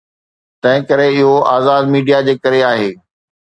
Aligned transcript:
تنهنڪري 0.61 1.05
اهو 1.17 1.33
آزاد 1.57 1.83
ميڊيا 1.93 2.23
جي 2.29 2.35
ڪري 2.43 2.61
آهي. 2.73 2.91